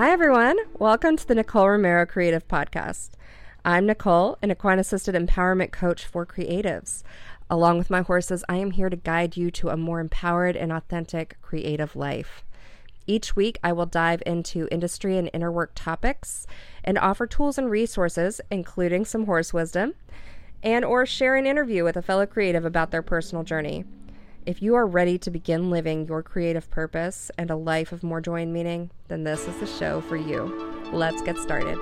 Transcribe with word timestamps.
Hi, 0.00 0.12
everyone. 0.12 0.56
Welcome 0.78 1.18
to 1.18 1.28
the 1.28 1.34
Nicole 1.34 1.68
Romero 1.68 2.06
Creative 2.06 2.48
Podcast. 2.48 3.10
I'm 3.66 3.84
Nicole, 3.84 4.38
an 4.40 4.50
equine 4.50 4.78
assisted 4.78 5.14
empowerment 5.14 5.72
coach 5.72 6.06
for 6.06 6.24
creatives. 6.24 7.02
Along 7.50 7.76
with 7.76 7.90
my 7.90 8.00
horses, 8.00 8.42
I 8.48 8.56
am 8.56 8.70
here 8.70 8.88
to 8.88 8.96
guide 8.96 9.36
you 9.36 9.50
to 9.50 9.68
a 9.68 9.76
more 9.76 10.00
empowered 10.00 10.56
and 10.56 10.72
authentic 10.72 11.36
creative 11.42 11.94
life. 11.94 12.46
Each 13.06 13.36
week, 13.36 13.58
I 13.62 13.74
will 13.74 13.84
dive 13.84 14.22
into 14.24 14.68
industry 14.70 15.18
and 15.18 15.28
inner 15.34 15.52
work 15.52 15.72
topics 15.74 16.46
and 16.82 16.96
offer 16.96 17.26
tools 17.26 17.58
and 17.58 17.70
resources, 17.70 18.40
including 18.50 19.04
some 19.04 19.26
horse 19.26 19.52
wisdom, 19.52 19.92
and 20.62 20.82
or 20.82 21.04
share 21.04 21.36
an 21.36 21.44
interview 21.44 21.84
with 21.84 21.98
a 21.98 22.02
fellow 22.02 22.24
creative 22.24 22.64
about 22.64 22.90
their 22.90 23.02
personal 23.02 23.44
journey. 23.44 23.84
If 24.50 24.60
you 24.60 24.74
are 24.74 24.84
ready 24.84 25.16
to 25.18 25.30
begin 25.30 25.70
living 25.70 26.08
your 26.08 26.24
creative 26.24 26.68
purpose 26.72 27.30
and 27.38 27.52
a 27.52 27.54
life 27.54 27.92
of 27.92 28.02
more 28.02 28.20
joy 28.20 28.42
and 28.42 28.52
meaning, 28.52 28.90
then 29.06 29.22
this 29.22 29.46
is 29.46 29.56
the 29.58 29.66
show 29.66 30.00
for 30.00 30.16
you. 30.16 30.90
Let's 30.92 31.22
get 31.22 31.38
started. 31.38 31.78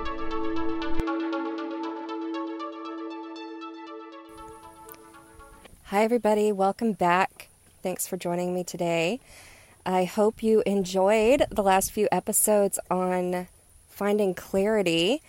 Hi, 5.85 6.03
everybody. 6.03 6.51
Welcome 6.51 6.91
back. 6.93 7.47
Thanks 7.81 8.05
for 8.05 8.17
joining 8.17 8.53
me 8.53 8.63
today. 8.63 9.19
I 9.83 10.03
hope 10.03 10.43
you 10.43 10.61
enjoyed 10.67 11.45
the 11.49 11.63
last 11.63 11.91
few 11.91 12.07
episodes 12.11 12.77
on 12.91 13.47
finding 13.87 14.35
clarity. 14.35 15.23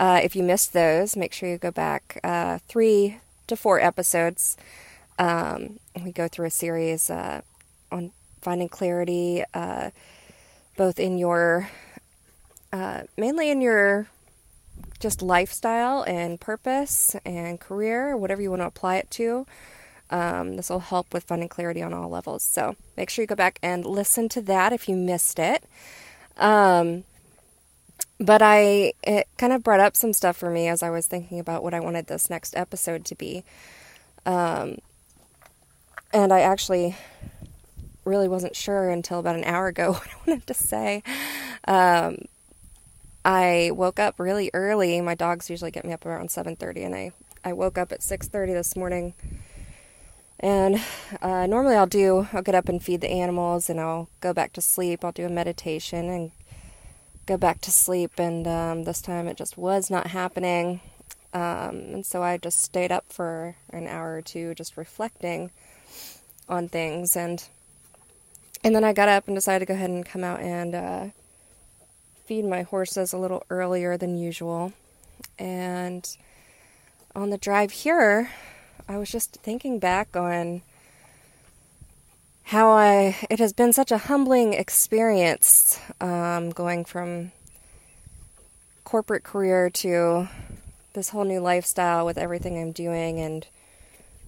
Uh, 0.00 0.22
if 0.24 0.34
you 0.34 0.42
missed 0.42 0.72
those, 0.72 1.14
make 1.14 1.34
sure 1.34 1.50
you 1.50 1.58
go 1.58 1.70
back 1.70 2.18
uh, 2.24 2.60
three 2.68 3.18
to 3.48 3.54
four 3.54 3.80
episodes. 3.80 4.56
Um, 5.18 5.78
we 6.02 6.12
go 6.12 6.28
through 6.28 6.46
a 6.46 6.50
series 6.50 7.10
uh, 7.10 7.40
on 7.90 8.12
finding 8.42 8.68
clarity, 8.68 9.42
uh, 9.54 9.90
both 10.76 10.98
in 10.98 11.18
your, 11.18 11.68
uh, 12.72 13.02
mainly 13.16 13.50
in 13.50 13.60
your 13.60 14.08
just 15.00 15.22
lifestyle 15.22 16.02
and 16.02 16.40
purpose 16.40 17.16
and 17.24 17.60
career, 17.60 18.16
whatever 18.16 18.42
you 18.42 18.50
want 18.50 18.62
to 18.62 18.66
apply 18.66 18.96
it 18.96 19.10
to. 19.12 19.46
Um, 20.10 20.56
this 20.56 20.70
will 20.70 20.80
help 20.80 21.12
with 21.12 21.24
finding 21.24 21.48
clarity 21.48 21.82
on 21.82 21.92
all 21.92 22.08
levels. 22.08 22.42
So 22.42 22.76
make 22.96 23.10
sure 23.10 23.22
you 23.22 23.26
go 23.26 23.34
back 23.34 23.58
and 23.62 23.84
listen 23.84 24.28
to 24.30 24.42
that 24.42 24.72
if 24.72 24.88
you 24.88 24.96
missed 24.96 25.38
it. 25.38 25.64
Um, 26.36 27.04
but 28.18 28.40
I, 28.42 28.92
it 29.02 29.26
kind 29.36 29.52
of 29.52 29.62
brought 29.62 29.80
up 29.80 29.96
some 29.96 30.12
stuff 30.12 30.36
for 30.36 30.50
me 30.50 30.68
as 30.68 30.82
I 30.82 30.90
was 30.90 31.06
thinking 31.06 31.38
about 31.38 31.62
what 31.62 31.74
I 31.74 31.80
wanted 31.80 32.06
this 32.06 32.30
next 32.30 32.56
episode 32.56 33.04
to 33.06 33.14
be. 33.14 33.44
Um, 34.24 34.78
and 36.16 36.32
I 36.32 36.40
actually 36.40 36.96
really 38.06 38.26
wasn't 38.26 38.56
sure 38.56 38.88
until 38.88 39.18
about 39.18 39.36
an 39.36 39.44
hour 39.44 39.66
ago 39.66 39.92
what 39.92 40.08
I 40.08 40.16
wanted 40.26 40.46
to 40.46 40.54
say. 40.54 41.02
Um, 41.68 42.24
I 43.22 43.70
woke 43.74 43.98
up 43.98 44.18
really 44.18 44.50
early. 44.54 44.98
My 45.02 45.14
dogs 45.14 45.50
usually 45.50 45.70
get 45.70 45.84
me 45.84 45.92
up 45.92 46.06
around 46.06 46.30
7:30, 46.30 46.86
and 46.86 46.94
I 46.94 47.12
I 47.44 47.52
woke 47.52 47.76
up 47.76 47.92
at 47.92 48.00
6:30 48.00 48.54
this 48.54 48.74
morning 48.76 49.12
and 50.40 50.82
uh, 51.20 51.46
normally 51.46 51.76
I'll 51.76 51.86
do, 51.86 52.28
I'll 52.32 52.42
get 52.42 52.54
up 52.54 52.68
and 52.68 52.82
feed 52.82 53.00
the 53.00 53.10
animals 53.10 53.70
and 53.70 53.80
I'll 53.80 54.08
go 54.20 54.32
back 54.32 54.52
to 54.54 54.60
sleep. 54.60 55.04
I'll 55.04 55.12
do 55.12 55.26
a 55.26 55.30
meditation 55.30 56.08
and 56.08 56.30
go 57.24 57.36
back 57.36 57.60
to 57.62 57.70
sleep. 57.70 58.18
And 58.18 58.46
um, 58.46 58.84
this 58.84 59.00
time 59.00 59.28
it 59.28 59.36
just 59.36 59.56
was 59.56 59.90
not 59.90 60.08
happening. 60.08 60.80
Um, 61.32 61.76
and 61.92 62.06
so 62.06 62.22
I 62.22 62.36
just 62.36 62.60
stayed 62.60 62.92
up 62.92 63.06
for 63.10 63.56
an 63.70 63.86
hour 63.86 64.16
or 64.16 64.22
two 64.22 64.54
just 64.54 64.76
reflecting 64.76 65.50
on 66.48 66.68
things. 66.68 67.16
And, 67.16 67.44
and 68.62 68.74
then 68.74 68.84
I 68.84 68.92
got 68.92 69.08
up 69.08 69.26
and 69.26 69.36
decided 69.36 69.66
to 69.66 69.66
go 69.66 69.74
ahead 69.74 69.90
and 69.90 70.04
come 70.04 70.24
out 70.24 70.40
and 70.40 70.74
uh, 70.74 71.06
feed 72.26 72.44
my 72.44 72.62
horses 72.62 73.12
a 73.12 73.18
little 73.18 73.44
earlier 73.50 73.96
than 73.96 74.18
usual. 74.18 74.72
And 75.38 76.06
on 77.14 77.30
the 77.30 77.38
drive 77.38 77.70
here, 77.70 78.30
I 78.88 78.98
was 78.98 79.10
just 79.10 79.34
thinking 79.36 79.78
back 79.78 80.16
on 80.16 80.62
how 82.44 82.70
I 82.70 83.16
it 83.28 83.40
has 83.40 83.52
been 83.52 83.72
such 83.72 83.90
a 83.90 83.98
humbling 83.98 84.52
experience 84.52 85.80
um, 86.00 86.50
going 86.50 86.84
from 86.84 87.32
corporate 88.84 89.24
career 89.24 89.68
to 89.68 90.28
this 90.92 91.08
whole 91.08 91.24
new 91.24 91.40
lifestyle 91.40 92.06
with 92.06 92.16
everything 92.16 92.56
I'm 92.56 92.70
doing 92.70 93.18
and 93.18 93.46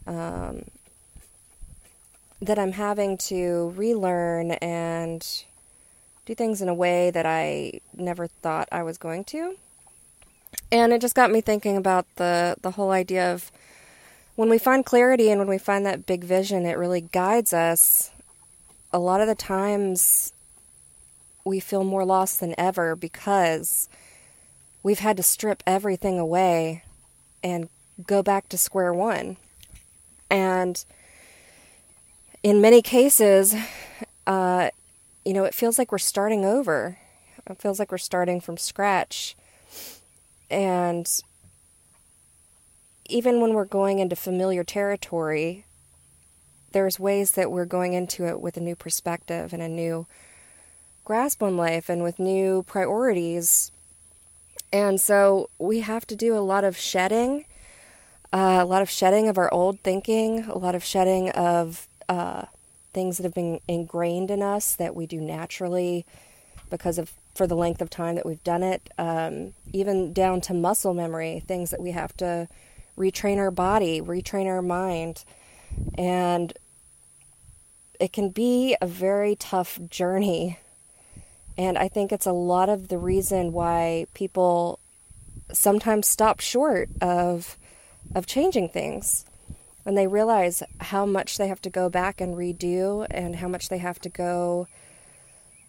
um, 0.06 0.64
that 2.40 2.58
I'm 2.58 2.72
having 2.72 3.18
to 3.18 3.72
relearn 3.76 4.52
and 4.52 5.26
do 6.24 6.34
things 6.34 6.62
in 6.62 6.68
a 6.68 6.74
way 6.74 7.10
that 7.10 7.26
I 7.26 7.80
never 7.96 8.26
thought 8.26 8.68
I 8.70 8.82
was 8.82 8.98
going 8.98 9.24
to. 9.24 9.56
And 10.70 10.92
it 10.92 11.00
just 11.00 11.14
got 11.14 11.30
me 11.30 11.40
thinking 11.40 11.76
about 11.76 12.06
the 12.16 12.56
the 12.60 12.72
whole 12.72 12.90
idea 12.90 13.32
of 13.32 13.50
when 14.36 14.48
we 14.48 14.58
find 14.58 14.84
clarity 14.84 15.30
and 15.30 15.38
when 15.40 15.48
we 15.48 15.58
find 15.58 15.84
that 15.84 16.06
big 16.06 16.22
vision, 16.22 16.64
it 16.64 16.78
really 16.78 17.00
guides 17.00 17.52
us. 17.52 18.10
A 18.92 18.98
lot 18.98 19.20
of 19.20 19.26
the 19.26 19.34
times 19.34 20.32
we 21.44 21.60
feel 21.60 21.82
more 21.82 22.04
lost 22.04 22.40
than 22.40 22.54
ever 22.56 22.94
because 22.94 23.88
we've 24.82 25.00
had 25.00 25.16
to 25.16 25.22
strip 25.22 25.62
everything 25.66 26.18
away 26.18 26.84
and 27.42 27.68
go 28.06 28.22
back 28.22 28.48
to 28.50 28.58
square 28.58 28.92
one. 28.92 29.38
And 30.30 30.84
in 32.42 32.60
many 32.60 32.82
cases, 32.82 33.54
uh, 34.26 34.70
you 35.24 35.32
know, 35.32 35.44
it 35.44 35.54
feels 35.54 35.78
like 35.78 35.90
we're 35.92 35.98
starting 35.98 36.44
over. 36.44 36.98
It 37.48 37.60
feels 37.60 37.78
like 37.78 37.90
we're 37.90 37.98
starting 37.98 38.40
from 38.40 38.56
scratch. 38.56 39.36
And 40.50 41.08
even 43.08 43.40
when 43.40 43.54
we're 43.54 43.64
going 43.64 43.98
into 43.98 44.16
familiar 44.16 44.64
territory, 44.64 45.64
there's 46.72 47.00
ways 47.00 47.32
that 47.32 47.50
we're 47.50 47.64
going 47.64 47.94
into 47.94 48.26
it 48.26 48.40
with 48.40 48.56
a 48.56 48.60
new 48.60 48.76
perspective 48.76 49.52
and 49.52 49.62
a 49.62 49.68
new 49.68 50.06
grasp 51.04 51.42
on 51.42 51.56
life 51.56 51.88
and 51.88 52.02
with 52.02 52.18
new 52.18 52.62
priorities. 52.64 53.72
And 54.72 55.00
so 55.00 55.48
we 55.58 55.80
have 55.80 56.06
to 56.06 56.16
do 56.16 56.36
a 56.36 56.40
lot 56.40 56.64
of 56.64 56.76
shedding, 56.76 57.46
uh, 58.32 58.58
a 58.60 58.66
lot 58.66 58.82
of 58.82 58.90
shedding 58.90 59.28
of 59.28 59.38
our 59.38 59.52
old 59.52 59.80
thinking, 59.80 60.44
a 60.44 60.58
lot 60.58 60.74
of 60.74 60.84
shedding 60.84 61.30
of 61.30 61.87
uh, 62.08 62.46
things 62.92 63.16
that 63.16 63.24
have 63.24 63.34
been 63.34 63.60
ingrained 63.68 64.30
in 64.30 64.42
us 64.42 64.74
that 64.76 64.94
we 64.94 65.06
do 65.06 65.20
naturally 65.20 66.04
because 66.70 66.98
of 66.98 67.12
for 67.34 67.46
the 67.46 67.56
length 67.56 67.80
of 67.80 67.88
time 67.88 68.16
that 68.16 68.26
we've 68.26 68.42
done 68.42 68.64
it, 68.64 68.90
um, 68.98 69.54
even 69.72 70.12
down 70.12 70.40
to 70.40 70.52
muscle 70.52 70.92
memory, 70.92 71.40
things 71.46 71.70
that 71.70 71.80
we 71.80 71.92
have 71.92 72.16
to 72.16 72.48
retrain 72.96 73.38
our 73.38 73.52
body, 73.52 74.00
retrain 74.00 74.46
our 74.46 74.60
mind. 74.60 75.24
And 75.96 76.52
it 78.00 78.12
can 78.12 78.30
be 78.30 78.76
a 78.80 78.86
very 78.86 79.36
tough 79.36 79.78
journey. 79.88 80.58
And 81.56 81.78
I 81.78 81.88
think 81.88 82.10
it's 82.10 82.26
a 82.26 82.32
lot 82.32 82.68
of 82.68 82.88
the 82.88 82.98
reason 82.98 83.52
why 83.52 84.06
people 84.14 84.80
sometimes 85.52 86.06
stop 86.08 86.40
short 86.40 86.88
of 87.00 87.56
of 88.14 88.26
changing 88.26 88.68
things 88.68 89.24
when 89.88 89.94
they 89.94 90.06
realize 90.06 90.62
how 90.80 91.06
much 91.06 91.38
they 91.38 91.48
have 91.48 91.62
to 91.62 91.70
go 91.70 91.88
back 91.88 92.20
and 92.20 92.34
redo 92.34 93.06
and 93.10 93.36
how 93.36 93.48
much 93.48 93.70
they 93.70 93.78
have 93.78 93.98
to 93.98 94.10
go 94.10 94.68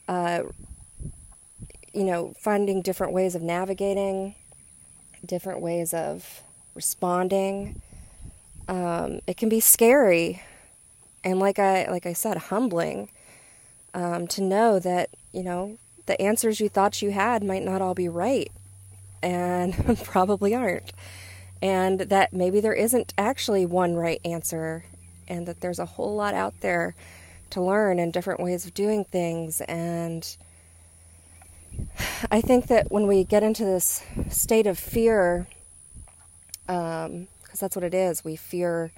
uh, 0.10 0.44
you 1.94 2.04
know 2.04 2.34
finding 2.38 2.82
different 2.82 3.14
ways 3.14 3.34
of 3.34 3.42
navigating 3.42 4.36
different 5.26 5.62
ways 5.62 5.94
of 5.94 6.44
responding. 6.76 7.82
Um, 8.68 9.22
it 9.26 9.38
can 9.38 9.48
be 9.48 9.62
scary, 9.62 10.42
and 11.24 11.40
like 11.40 11.58
I 11.58 11.90
like 11.90 12.06
I 12.06 12.12
said, 12.12 12.36
humbling 12.36 13.08
um, 13.94 14.28
to 14.28 14.42
know 14.42 14.80
that 14.80 15.12
you 15.32 15.44
know 15.44 15.78
the 16.08 16.22
answers 16.22 16.60
you 16.60 16.68
thought 16.68 17.02
you 17.02 17.12
had 17.12 17.42
might 17.42 17.64
not 17.64 17.82
all 17.82 17.96
be 17.96 18.10
right, 18.10 18.52
and 19.24 19.98
probably 20.04 20.54
aren't, 20.54 20.92
and 21.62 22.02
that 22.02 22.34
maybe 22.34 22.60
there 22.60 22.74
isn't 22.74 23.14
actually 23.18 23.66
one 23.66 23.96
right 23.96 24.22
answer, 24.26 24.86
and 25.28 25.48
that 25.48 25.62
there's 25.62 25.80
a 25.80 25.86
whole 25.86 26.16
lot 26.16 26.34
out 26.34 26.62
there 26.62 26.96
to 27.52 27.62
learn 27.62 28.00
and 28.00 28.14
different 28.14 28.40
ways 28.40 28.66
of 28.66 28.74
doing 28.74 29.06
things 29.06 29.62
and. 29.62 30.38
I 32.30 32.42
think 32.42 32.68
that 32.68 32.92
when 32.92 33.08
we 33.08 33.24
get 33.24 33.42
into 33.42 33.64
this 33.64 34.04
state 34.30 34.68
of 34.68 34.78
fear 34.78 35.48
because 36.70 37.08
um, 37.08 37.28
that's 37.60 37.76
what 37.76 37.84
it 37.84 37.96
is. 37.96 38.24
We 38.24 38.36
fear 38.36 38.92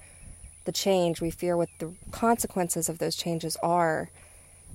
the 0.66 0.72
change. 0.72 1.22
We 1.22 1.30
fear 1.30 1.56
what 1.56 1.70
the 1.78 1.94
consequences 2.10 2.90
of 2.90 2.98
those 2.98 3.16
changes 3.16 3.56
are. 3.62 4.10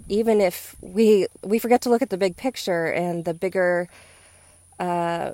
Even 0.10 0.42
if 0.42 0.76
we 0.82 1.28
we 1.44 1.60
forget 1.60 1.82
to 1.82 1.90
look 1.90 2.02
at 2.02 2.10
the 2.10 2.18
big 2.18 2.36
picture 2.36 2.88
and 2.88 3.24
the 3.24 3.36
bigger, 3.36 3.88
uh, 4.80 5.32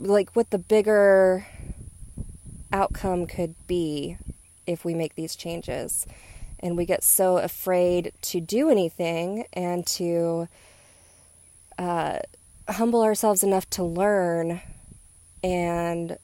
like 0.00 0.34
what 0.34 0.50
the 0.50 0.58
bigger 0.58 1.46
outcome 2.72 3.26
could 3.26 3.54
be 3.66 4.16
if 4.66 4.84
we 4.84 4.94
make 4.94 5.14
these 5.14 5.36
changes. 5.36 6.06
And 6.60 6.76
we 6.76 6.84
get 6.84 7.02
so 7.02 7.38
afraid 7.38 8.12
to 8.22 8.40
do 8.40 8.70
anything 8.70 9.44
and 9.52 9.86
to 9.88 10.48
uh, 11.78 12.18
humble 12.68 13.02
ourselves 13.02 13.42
enough 13.42 13.68
to 13.70 13.82
learn 13.82 14.60
and 15.42 16.18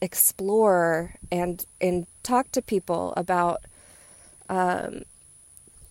explore 0.00 1.14
and 1.32 1.64
and 1.80 2.06
talk 2.22 2.52
to 2.52 2.62
people 2.62 3.14
about 3.16 3.62
um, 4.48 5.02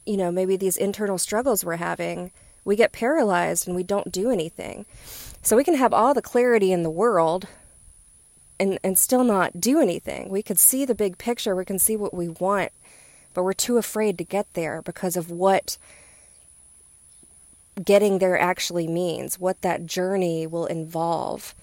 you 0.06 0.16
know 0.16 0.32
maybe 0.32 0.56
these 0.56 0.78
internal 0.78 1.18
struggles 1.18 1.66
we're 1.66 1.78
having 1.78 2.32
we 2.64 2.76
get 2.76 2.92
paralyzed 2.92 3.68
and 3.68 3.76
we 3.76 3.84
don't 3.84 4.12
do 4.12 4.30
anything 4.30 4.86
so 5.44 5.56
we 5.56 5.64
can 5.64 5.76
have 5.76 5.94
all 5.94 6.14
the 6.14 6.22
clarity 6.22 6.72
in 6.72 6.84
the 6.84 6.90
world 6.90 7.48
and 8.60 8.80
and 8.84 8.98
still 8.98 9.24
not 9.24 9.62
do 9.62 9.80
anything. 9.80 10.30
We 10.30 10.42
could 10.42 10.58
see 10.58 10.86
the 10.86 10.96
big 10.96 11.18
picture. 11.18 11.56
We 11.56 11.66
can 11.66 11.80
see 11.80 11.96
what 11.96 12.14
we 12.14 12.30
want 12.30 12.72
but 13.34 13.44
we're 13.44 13.54
too 13.54 13.78
afraid 13.78 14.18
to 14.18 14.24
get 14.24 14.54
there 14.54 14.82
because 14.82 15.16
of 15.16 15.30
what 15.30 15.78
getting 17.84 18.20
there 18.20 18.40
actually 18.40 18.88
means 18.88 19.40
what 19.40 19.62
that 19.62 19.86
journey 19.86 20.46
will 20.46 20.66
involve. 20.68 21.56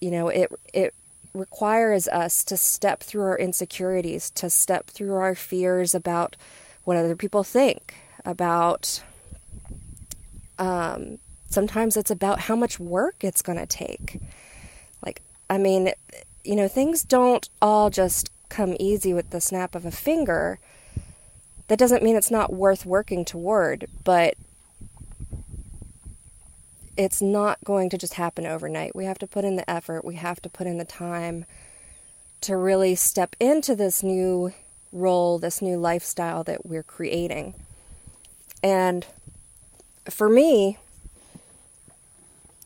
You 0.00 0.10
know 0.10 0.28
it 0.28 0.50
it 0.74 0.94
requires 1.32 2.08
us 2.08 2.44
to 2.44 2.56
step 2.56 3.02
through 3.02 3.22
our 3.22 3.38
insecurities, 3.38 4.30
to 4.32 4.50
step 4.50 4.88
through 4.88 5.14
our 5.14 5.34
fears 5.34 5.94
about 5.94 6.36
what 6.84 6.96
other 6.96 7.16
people 7.16 7.44
think, 7.44 7.94
about 8.24 9.02
um, 10.58 11.18
sometimes 11.52 11.96
it's 11.96 12.10
about 12.10 12.40
how 12.40 12.56
much 12.56 12.80
work 12.80 13.16
it's 13.20 13.42
going 13.42 13.58
to 13.58 13.66
take. 13.66 14.20
Like, 15.04 15.22
I 15.50 15.58
mean, 15.58 15.92
you 16.44 16.56
know, 16.56 16.68
things 16.68 17.02
don't 17.02 17.48
all 17.60 17.90
just 17.90 18.30
come 18.48 18.76
easy 18.78 19.14
with 19.14 19.30
the 19.30 19.40
snap 19.40 19.74
of 19.74 19.86
a 19.86 19.90
finger. 19.90 20.58
That 21.68 21.78
doesn't 21.78 22.02
mean 22.02 22.16
it's 22.16 22.30
not 22.30 22.52
worth 22.52 22.84
working 22.84 23.24
toward, 23.24 23.86
but 24.04 24.34
it's 26.96 27.22
not 27.22 27.58
going 27.64 27.88
to 27.90 27.98
just 27.98 28.14
happen 28.14 28.46
overnight. 28.46 28.94
We 28.94 29.04
have 29.06 29.18
to 29.18 29.26
put 29.26 29.44
in 29.44 29.56
the 29.56 29.68
effort, 29.70 30.04
we 30.04 30.16
have 30.16 30.40
to 30.42 30.48
put 30.48 30.66
in 30.66 30.78
the 30.78 30.84
time 30.84 31.46
to 32.42 32.56
really 32.56 32.94
step 32.94 33.34
into 33.40 33.74
this 33.74 34.02
new 34.02 34.52
role, 34.92 35.38
this 35.38 35.62
new 35.62 35.78
lifestyle 35.78 36.44
that 36.44 36.66
we're 36.66 36.82
creating. 36.82 37.54
And 38.62 39.06
for 40.10 40.28
me, 40.28 40.78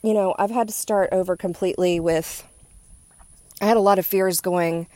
you 0.07 0.15
know, 0.15 0.37
I've 0.39 0.53
had 0.53 0.69
to 0.69 0.73
start 0.73 1.09
over 1.11 1.37
completely 1.37 1.99
with. 1.99 2.47
I 3.61 3.67
had 3.67 3.77
a 3.77 3.81
lot 3.81 3.99
of 3.99 4.07
fears 4.07 4.41
going 4.41 4.87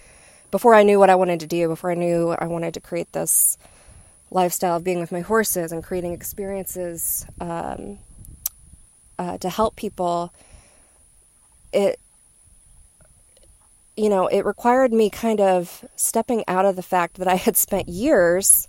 before 0.53 0.73
I 0.73 0.85
knew 0.85 1.01
what 1.01 1.11
I 1.11 1.17
wanted 1.17 1.41
to 1.41 1.49
do, 1.49 1.67
before 1.67 1.91
I 1.91 1.95
knew 1.95 2.31
I 2.31 2.47
wanted 2.47 2.75
to 2.75 2.81
create 2.81 3.12
this 3.12 3.59
lifestyle 4.31 4.77
of 4.77 4.85
being 4.85 5.01
with 5.01 5.11
my 5.11 5.19
horses 5.19 5.73
and 5.73 5.83
creating 5.83 6.12
experiences 6.12 7.27
um, 7.41 7.99
uh, 9.19 9.37
to 9.39 9.51
help 9.51 9.75
people, 9.75 10.33
it 11.73 11.99
you 13.97 14.09
know, 14.09 14.29
it 14.29 14.45
required 14.45 14.93
me 14.93 15.11
kind 15.11 15.41
of 15.41 15.85
stepping 15.97 16.45
out 16.47 16.65
of 16.65 16.77
the 16.77 16.83
fact 16.83 17.17
that 17.17 17.27
I 17.27 17.35
had 17.35 17.56
spent 17.56 17.89
years 17.89 18.69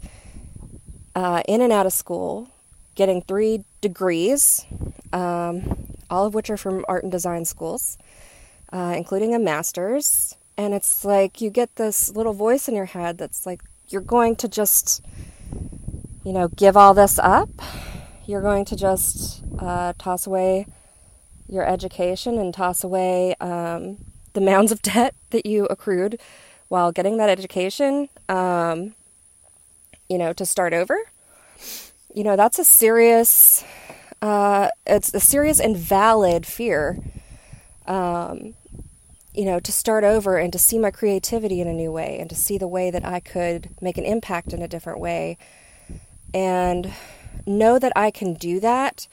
uh, 1.13 1.43
in 1.47 1.61
and 1.61 1.71
out 1.71 1.85
of 1.85 1.93
school, 1.93 2.49
getting 2.95 3.21
three 3.21 3.63
degrees, 3.79 4.65
um, 5.13 5.91
all 6.11 6.25
of 6.25 6.35
which 6.35 6.49
are 6.49 6.57
from 6.57 6.85
art 6.87 7.03
and 7.03 7.11
design 7.11 7.45
schools, 7.45 7.97
uh, 8.71 8.93
including 8.95 9.33
a 9.33 9.39
master's. 9.39 10.35
And 10.57 10.73
it's 10.75 11.03
like 11.03 11.41
you 11.41 11.49
get 11.49 11.75
this 11.77 12.15
little 12.15 12.33
voice 12.33 12.67
in 12.67 12.75
your 12.75 12.85
head 12.85 13.17
that's 13.17 13.45
like, 13.45 13.61
you're 13.87 14.01
going 14.01 14.35
to 14.37 14.47
just, 14.47 15.03
you 16.23 16.33
know, 16.33 16.49
give 16.49 16.77
all 16.77 16.93
this 16.93 17.17
up 17.17 17.49
you're 18.31 18.41
going 18.41 18.65
to 18.65 18.75
just 18.75 19.43
uh, 19.59 19.93
toss 19.97 20.25
away 20.25 20.65
your 21.47 21.67
education 21.67 22.37
and 22.37 22.53
toss 22.53 22.83
away 22.83 23.35
um, 23.41 23.97
the 24.33 24.41
mounds 24.41 24.71
of 24.71 24.81
debt 24.93 25.13
that 25.31 25.45
you 25.45 25.65
accrued 25.65 26.19
while 26.69 26.91
getting 26.91 27.17
that 27.17 27.29
education, 27.29 28.07
um, 28.29 28.95
you 30.09 30.17
know, 30.17 30.31
to 30.31 30.45
start 30.45 30.73
over. 30.73 30.97
You 32.13 32.23
know, 32.23 32.35
that's 32.35 32.59
a 32.59 32.63
serious, 32.63 33.63
uh, 34.21 34.69
it's 34.85 35.13
a 35.13 35.19
serious 35.19 35.59
and 35.59 35.75
valid 35.75 36.45
fear. 36.45 36.97
Um, 37.85 38.53
you 39.33 39.45
know, 39.45 39.59
to 39.59 39.71
start 39.71 40.03
over 40.03 40.37
and 40.37 40.51
to 40.51 40.59
see 40.59 40.77
my 40.77 40.91
creativity 40.91 41.61
in 41.61 41.67
a 41.67 41.73
new 41.73 41.91
way 41.91 42.17
and 42.19 42.29
to 42.29 42.35
see 42.35 42.57
the 42.57 42.67
way 42.67 42.91
that 42.91 43.05
I 43.05 43.21
could 43.21 43.69
make 43.79 43.97
an 43.97 44.03
impact 44.03 44.51
in 44.53 44.61
a 44.61 44.67
different 44.67 44.99
way. 44.99 45.37
And 46.33 46.93
know 47.45 47.79
that 47.79 47.93
I 47.95 48.11
can 48.11 48.33
do 48.33 48.59
that 48.59 49.07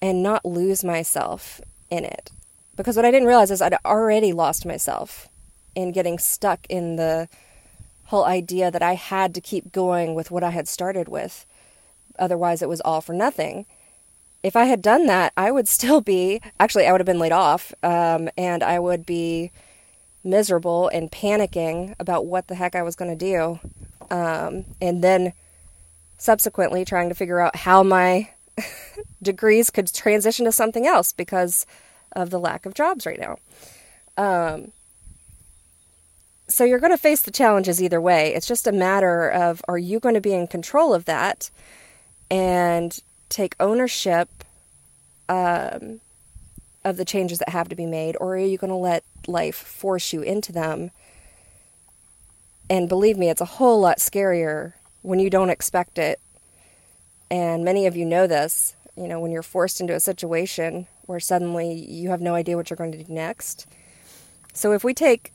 and 0.00 0.22
not 0.22 0.44
lose 0.44 0.82
myself 0.82 1.60
in 1.90 2.04
it. 2.04 2.30
Because 2.76 2.96
what 2.96 3.04
I 3.04 3.10
didn't 3.10 3.28
realize 3.28 3.50
is 3.50 3.62
I'd 3.62 3.76
already 3.84 4.32
lost 4.32 4.66
myself 4.66 5.28
in 5.74 5.92
getting 5.92 6.18
stuck 6.18 6.66
in 6.68 6.96
the 6.96 7.28
whole 8.06 8.24
idea 8.24 8.70
that 8.70 8.82
I 8.82 8.94
had 8.94 9.34
to 9.34 9.40
keep 9.40 9.72
going 9.72 10.14
with 10.14 10.30
what 10.30 10.42
I 10.42 10.50
had 10.50 10.68
started 10.68 11.08
with. 11.08 11.46
Otherwise, 12.18 12.62
it 12.62 12.68
was 12.68 12.80
all 12.80 13.00
for 13.00 13.12
nothing. 13.12 13.66
If 14.44 14.56
I 14.56 14.66
had 14.66 14.82
done 14.82 15.06
that, 15.06 15.32
I 15.38 15.50
would 15.50 15.66
still 15.68 16.02
be 16.02 16.40
actually, 16.60 16.86
I 16.86 16.92
would 16.92 17.00
have 17.00 17.06
been 17.06 17.18
laid 17.18 17.32
off 17.32 17.72
um, 17.82 18.28
and 18.36 18.62
I 18.62 18.78
would 18.78 19.06
be 19.06 19.50
miserable 20.22 20.88
and 20.88 21.10
panicking 21.10 21.94
about 21.98 22.26
what 22.26 22.48
the 22.48 22.54
heck 22.54 22.74
I 22.74 22.82
was 22.82 22.94
going 22.94 23.10
to 23.10 23.16
do. 23.16 23.58
Um, 24.14 24.66
and 24.82 25.02
then 25.02 25.32
subsequently 26.18 26.84
trying 26.84 27.08
to 27.08 27.14
figure 27.14 27.40
out 27.40 27.56
how 27.56 27.82
my 27.82 28.30
degrees 29.22 29.70
could 29.70 29.92
transition 29.92 30.44
to 30.44 30.52
something 30.52 30.86
else 30.86 31.10
because 31.10 31.64
of 32.12 32.28
the 32.28 32.38
lack 32.38 32.66
of 32.66 32.74
jobs 32.74 33.06
right 33.06 33.18
now. 33.18 33.38
Um, 34.16 34.72
so 36.48 36.64
you're 36.64 36.80
going 36.80 36.92
to 36.92 36.98
face 36.98 37.22
the 37.22 37.30
challenges 37.30 37.82
either 37.82 38.00
way. 38.00 38.34
It's 38.34 38.46
just 38.46 38.66
a 38.66 38.72
matter 38.72 39.26
of 39.30 39.62
are 39.68 39.78
you 39.78 40.00
going 40.00 40.14
to 40.14 40.20
be 40.20 40.34
in 40.34 40.46
control 40.46 40.92
of 40.92 41.06
that 41.06 41.50
and 42.30 43.00
take 43.34 43.56
ownership 43.58 44.28
um, 45.28 46.00
of 46.84 46.96
the 46.96 47.04
changes 47.04 47.38
that 47.38 47.48
have 47.48 47.68
to 47.68 47.76
be 47.76 47.86
made, 47.86 48.16
or 48.20 48.34
are 48.34 48.38
you 48.38 48.58
going 48.58 48.70
to 48.70 48.76
let 48.76 49.04
life 49.26 49.56
force 49.56 50.12
you 50.12 50.22
into 50.22 50.52
them? 50.52 50.90
And 52.70 52.88
believe 52.88 53.18
me, 53.18 53.28
it's 53.28 53.40
a 53.40 53.56
whole 53.56 53.80
lot 53.80 53.98
scarier 53.98 54.74
when 55.02 55.18
you 55.18 55.30
don't 55.30 55.50
expect 55.50 55.98
it. 55.98 56.20
And 57.30 57.64
many 57.64 57.86
of 57.86 57.96
you 57.96 58.04
know 58.04 58.26
this, 58.26 58.76
you 58.96 59.08
know, 59.08 59.18
when 59.18 59.32
you're 59.32 59.42
forced 59.42 59.80
into 59.80 59.94
a 59.94 60.00
situation 60.00 60.86
where 61.06 61.20
suddenly 61.20 61.72
you 61.72 62.10
have 62.10 62.20
no 62.20 62.34
idea 62.34 62.56
what 62.56 62.70
you're 62.70 62.76
going 62.76 62.92
to 62.92 63.02
do 63.02 63.12
next. 63.12 63.66
So 64.52 64.72
if 64.72 64.84
we 64.84 64.94
take 64.94 65.32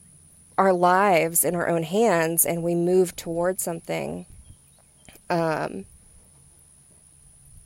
our 0.57 0.73
lives 0.73 1.43
in 1.43 1.55
our 1.55 1.67
own 1.67 1.83
hands 1.83 2.45
and 2.45 2.63
we 2.63 2.73
move 2.73 3.15
towards 3.15 3.61
something, 3.61 4.25
um, 5.29 5.85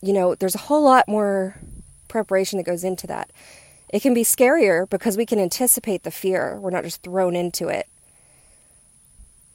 you 0.04 0.14
know, 0.14 0.36
there's 0.36 0.56
a 0.56 0.60
whole 0.60 0.84
lot 0.84 1.08
more 1.08 1.56
preparation 2.08 2.58
that 2.58 2.66
goes 2.66 2.84
into 2.84 3.08
that. 3.08 3.32
It 3.90 4.02
can 4.02 4.14
be 4.14 4.24
scarier 4.24 4.90
because 4.90 5.18
we 5.18 5.26
can 5.26 5.40
anticipate 5.40 6.04
the 6.04 6.12
fear. 6.12 6.60
We're 6.60 6.72
not 6.72 6.84
just 6.84 7.02
thrown 7.04 7.36
into 7.36 7.70
it 7.70 7.88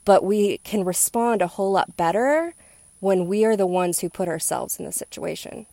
but 0.08 0.24
we 0.24 0.56
can 0.64 0.86
respond 0.86 1.42
a 1.42 1.46
whole 1.46 1.70
lot 1.70 1.94
better 1.94 2.54
when 2.98 3.26
we 3.26 3.44
are 3.44 3.58
the 3.58 3.66
ones 3.66 3.98
who 3.98 4.08
put 4.08 4.26
ourselves 4.26 4.78
in 4.78 4.86
the 4.86 4.90
situation. 4.90 5.66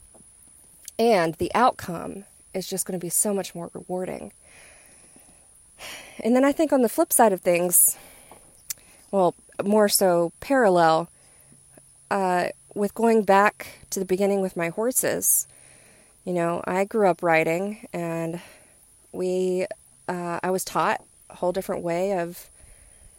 And 0.99 1.35
the 1.35 1.49
outcome 1.55 2.25
is 2.53 2.69
just 2.69 2.85
going 2.85 2.99
to 2.99 3.01
be 3.03 3.09
so 3.09 3.33
much 3.33 3.55
more 3.55 3.71
rewarding. 3.73 4.33
And 6.21 6.35
then 6.35 6.43
I 6.43 6.51
think 6.51 6.73
on 6.73 6.81
the 6.81 6.89
flip 6.89 7.13
side 7.13 7.31
of 7.31 7.39
things, 7.39 7.97
well, 9.09 9.35
more 9.63 9.87
so 9.87 10.33
parallel, 10.41 11.09
uh, 12.11 12.49
with 12.75 12.93
going 12.93 13.23
back 13.23 13.67
to 13.89 13.99
the 13.99 14.05
beginning 14.05 14.41
with 14.41 14.57
my 14.57 14.69
horses, 14.69 15.47
you 16.25 16.33
know, 16.33 16.61
I 16.65 16.83
grew 16.83 17.07
up 17.07 17.23
riding 17.23 17.87
and 17.93 18.41
we, 19.11 19.65
uh, 20.07 20.39
I 20.43 20.51
was 20.51 20.65
taught 20.65 21.01
a 21.29 21.35
whole 21.35 21.53
different 21.53 21.83
way 21.83 22.19
of 22.19 22.49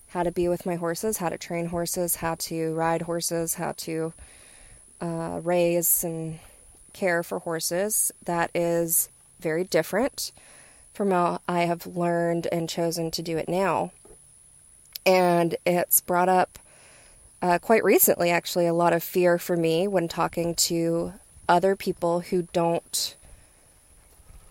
how 0.08 0.22
to 0.22 0.30
be 0.30 0.48
with 0.48 0.66
my 0.66 0.76
horses, 0.76 1.16
how 1.16 1.30
to 1.30 1.38
train 1.38 1.66
horses, 1.66 2.16
how 2.16 2.36
to 2.36 2.74
ride 2.74 3.02
horses, 3.02 3.54
how 3.54 3.72
to 3.78 4.12
uh, 5.00 5.40
raise 5.42 6.04
and 6.04 6.38
care 6.92 7.22
for 7.22 7.38
horses. 7.38 8.12
That 8.24 8.50
is 8.54 9.08
very 9.40 9.64
different 9.64 10.32
from 10.92 11.10
how 11.10 11.40
I 11.48 11.60
have 11.62 11.86
learned 11.86 12.46
and 12.52 12.68
chosen 12.68 13.10
to 13.12 13.22
do 13.22 13.36
it 13.36 13.48
now. 13.48 13.92
And 15.04 15.56
it's 15.64 16.00
brought 16.00 16.28
up 16.28 16.58
uh, 17.46 17.60
quite 17.60 17.84
recently, 17.84 18.28
actually, 18.28 18.66
a 18.66 18.74
lot 18.74 18.92
of 18.92 19.04
fear 19.04 19.38
for 19.38 19.56
me 19.56 19.86
when 19.86 20.08
talking 20.08 20.52
to 20.52 21.12
other 21.48 21.76
people 21.76 22.18
who 22.18 22.42
don't 22.52 23.14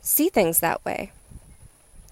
see 0.02 0.30
things 0.30 0.62
that 0.62 0.84
way. 0.86 1.12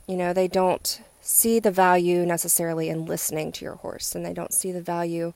You 0.07 0.17
know, 0.17 0.33
they 0.33 0.49
don't 0.49 1.01
see 1.21 1.61
the 1.61 1.71
value 1.71 2.25
necessarily 2.25 2.89
in 2.89 3.05
listening 3.05 3.53
to 3.53 3.63
your 3.63 3.75
horse, 3.75 4.13
and 4.13 4.25
they 4.25 4.33
don't 4.33 4.53
see 4.53 4.73
the 4.73 4.81
value 4.81 5.31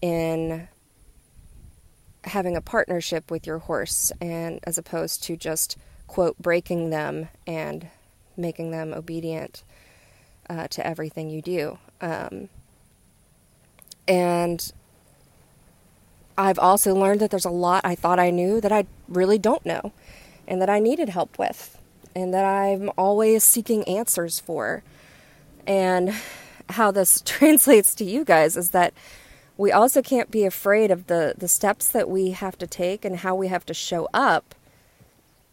in 0.00 0.66
having 2.24 2.56
a 2.56 2.62
partnership 2.62 3.30
with 3.30 3.46
your 3.46 3.58
horse 3.58 4.12
and 4.18 4.60
as 4.64 4.78
opposed 4.78 5.22
to 5.24 5.36
just 5.36 5.76
quote 6.06 6.38
breaking 6.38 6.88
them 6.88 7.28
and 7.46 7.88
making 8.34 8.70
them 8.70 8.94
obedient 8.94 9.62
uh, 10.48 10.66
to 10.68 10.86
everything 10.86 11.28
you 11.28 11.42
do 11.42 11.76
um, 12.00 12.48
and 14.06 14.72
I've 16.36 16.58
also 16.58 16.94
learned 16.94 17.20
that 17.20 17.30
there's 17.30 17.44
a 17.44 17.50
lot 17.50 17.84
I 17.84 17.94
thought 17.94 18.18
I 18.18 18.30
knew 18.30 18.60
that 18.60 18.72
I 18.72 18.86
really 19.08 19.38
don't 19.38 19.64
know 19.64 19.92
and 20.46 20.60
that 20.60 20.68
I 20.68 20.80
needed 20.80 21.08
help 21.08 21.38
with 21.38 21.78
and 22.14 22.32
that 22.34 22.44
I'm 22.44 22.90
always 22.96 23.44
seeking 23.44 23.84
answers 23.84 24.40
for. 24.40 24.82
And 25.66 26.14
how 26.70 26.90
this 26.90 27.20
translates 27.24 27.94
to 27.96 28.04
you 28.04 28.24
guys 28.24 28.56
is 28.56 28.70
that 28.70 28.92
we 29.56 29.70
also 29.70 30.02
can't 30.02 30.30
be 30.30 30.44
afraid 30.44 30.90
of 30.90 31.06
the, 31.06 31.34
the 31.36 31.48
steps 31.48 31.88
that 31.90 32.08
we 32.08 32.32
have 32.32 32.58
to 32.58 32.66
take 32.66 33.04
and 33.04 33.18
how 33.18 33.34
we 33.34 33.48
have 33.48 33.64
to 33.66 33.74
show 33.74 34.08
up 34.12 34.54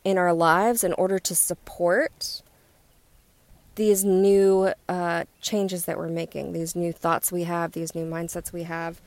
in 0.03 0.17
our 0.17 0.33
lives 0.33 0.83
in 0.83 0.93
order 0.93 1.19
to 1.19 1.35
support 1.35 2.41
these 3.75 4.03
new 4.03 4.73
uh, 4.89 5.23
changes 5.41 5.85
that 5.85 5.97
we're 5.97 6.09
making, 6.09 6.53
these 6.53 6.75
new 6.75 6.91
thoughts 6.91 7.31
we 7.31 7.43
have, 7.43 7.71
these 7.71 7.95
new 7.95 8.05
mindsets 8.05 8.51
we 8.51 8.63
have. 8.63 9.01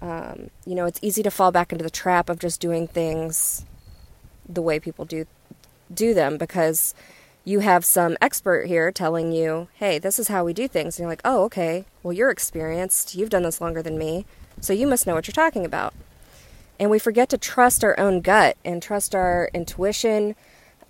Um, 0.00 0.50
you 0.64 0.74
know, 0.74 0.86
it's 0.86 1.00
easy 1.02 1.22
to 1.24 1.30
fall 1.30 1.50
back 1.50 1.72
into 1.72 1.82
the 1.82 1.90
trap 1.90 2.28
of 2.28 2.38
just 2.38 2.60
doing 2.60 2.86
things 2.86 3.64
the 4.48 4.62
way 4.62 4.78
people 4.80 5.04
do 5.04 5.26
do 5.92 6.14
them 6.14 6.36
because 6.38 6.94
you 7.44 7.60
have 7.60 7.84
some 7.84 8.16
expert 8.20 8.66
here 8.66 8.92
telling 8.92 9.32
you, 9.32 9.68
hey, 9.74 9.98
this 9.98 10.18
is 10.18 10.28
how 10.28 10.44
we 10.44 10.52
do 10.52 10.68
things. 10.68 10.96
And 10.96 11.04
you're 11.04 11.10
like, 11.10 11.22
oh, 11.24 11.44
okay, 11.44 11.86
well, 12.02 12.12
you're 12.12 12.30
experienced. 12.30 13.14
You've 13.14 13.30
done 13.30 13.42
this 13.42 13.60
longer 13.60 13.82
than 13.82 13.98
me. 13.98 14.26
So 14.60 14.72
you 14.72 14.86
must 14.86 15.06
know 15.06 15.14
what 15.14 15.26
you're 15.26 15.32
talking 15.32 15.64
about. 15.64 15.94
And 16.78 16.90
we 16.90 16.98
forget 16.98 17.28
to 17.30 17.38
trust 17.38 17.82
our 17.82 17.98
own 17.98 18.20
gut 18.20 18.56
and 18.64 18.82
trust 18.82 19.14
our 19.14 19.50
intuition 19.54 20.36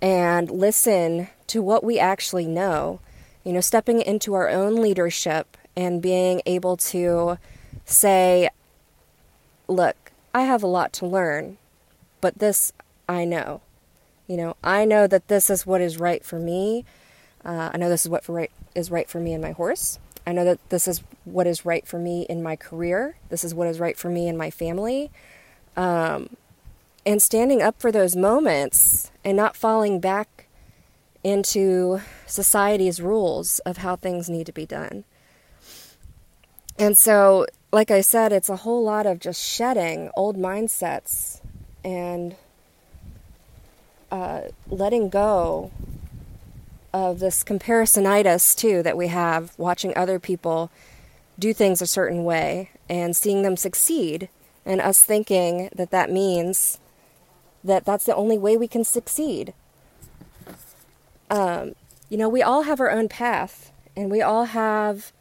and 0.01 0.51
listen 0.51 1.29
to 1.49 1.61
what 1.61 1.83
we 1.83 1.99
actually 1.99 2.47
know. 2.47 2.99
You 3.43 3.53
know, 3.53 3.61
stepping 3.61 4.01
into 4.01 4.33
our 4.33 4.49
own 4.49 4.75
leadership 4.75 5.57
and 5.75 6.01
being 6.01 6.41
able 6.45 6.77
to 6.77 7.37
say, 7.85 8.49
look, 9.67 10.11
I 10.33 10.41
have 10.41 10.61
a 10.61 10.67
lot 10.67 10.93
to 10.93 11.05
learn, 11.05 11.57
but 12.21 12.39
this 12.39 12.73
I 13.07 13.25
know. 13.25 13.61
You 14.27 14.37
know, 14.37 14.55
I 14.63 14.85
know 14.85 15.07
that 15.07 15.27
this 15.27 15.49
is 15.49 15.65
what 15.65 15.81
is 15.81 15.97
right 15.97 16.23
for 16.23 16.37
me. 16.37 16.85
Uh, 17.43 17.71
I 17.73 17.77
know 17.77 17.89
this 17.89 18.05
is 18.05 18.09
what 18.09 18.23
for 18.23 18.33
right, 18.33 18.51
is 18.75 18.91
right 18.91 19.09
for 19.09 19.19
me 19.19 19.33
and 19.33 19.41
my 19.41 19.51
horse. 19.51 19.97
I 20.27 20.33
know 20.33 20.45
that 20.45 20.69
this 20.69 20.87
is 20.87 21.01
what 21.25 21.47
is 21.47 21.65
right 21.65 21.87
for 21.87 21.97
me 21.97 22.27
in 22.29 22.43
my 22.43 22.55
career. 22.55 23.15
This 23.29 23.43
is 23.43 23.55
what 23.55 23.67
is 23.67 23.79
right 23.79 23.97
for 23.97 24.09
me 24.09 24.27
and 24.27 24.37
my 24.37 24.51
family. 24.51 25.09
Um, 25.75 26.35
and 27.05 27.21
standing 27.21 27.61
up 27.61 27.81
for 27.81 27.91
those 27.91 28.15
moments 28.15 29.09
and 29.23 29.35
not 29.35 29.55
falling 29.55 29.99
back 29.99 30.45
into 31.23 32.01
society's 32.25 33.01
rules 33.01 33.59
of 33.59 33.77
how 33.77 33.95
things 33.95 34.29
need 34.29 34.45
to 34.45 34.51
be 34.51 34.65
done. 34.65 35.03
And 36.77 36.97
so, 36.97 37.45
like 37.71 37.91
I 37.91 38.01
said, 38.01 38.31
it's 38.31 38.49
a 38.49 38.57
whole 38.57 38.83
lot 38.83 39.05
of 39.05 39.19
just 39.19 39.43
shedding 39.43 40.09
old 40.15 40.37
mindsets 40.37 41.41
and 41.83 42.35
uh, 44.11 44.41
letting 44.69 45.09
go 45.09 45.71
of 46.93 47.19
this 47.19 47.43
comparisonitis 47.43 48.55
too 48.55 48.81
that 48.81 48.97
we 48.97 49.07
have 49.07 49.53
watching 49.57 49.95
other 49.95 50.19
people 50.19 50.71
do 51.37 51.53
things 51.53 51.81
a 51.81 51.87
certain 51.87 52.23
way 52.23 52.71
and 52.89 53.15
seeing 53.15 53.43
them 53.43 53.55
succeed 53.55 54.29
and 54.65 54.81
us 54.81 55.03
thinking 55.03 55.69
that 55.75 55.91
that 55.91 56.11
means 56.11 56.79
that 57.63 57.85
that's 57.85 58.05
the 58.05 58.15
only 58.15 58.37
way 58.37 58.57
we 58.57 58.67
can 58.67 58.83
succeed 58.83 59.53
um, 61.29 61.75
you 62.09 62.17
know 62.17 62.29
we 62.29 62.41
all 62.41 62.63
have 62.63 62.79
our 62.79 62.89
own 62.89 63.07
path 63.07 63.71
and 63.95 64.09
we 64.11 64.21
all 64.21 64.45
have 64.45 65.11